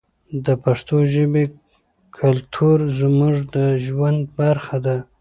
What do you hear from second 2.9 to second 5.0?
زموږ د ژوند برخه ده.